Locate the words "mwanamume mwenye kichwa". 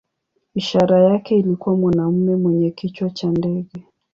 1.77-3.09